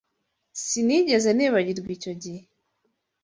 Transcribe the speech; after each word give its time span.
Sinigeze 0.65 1.29
nibagirwa 1.33 1.89
icyo 1.95 2.13
gihe. 2.21 2.41